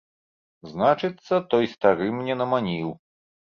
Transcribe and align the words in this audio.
Значыцца, 0.71 1.33
той 1.53 1.69
стары 1.75 2.11
мне 2.19 2.41
наманіў. 2.43 2.89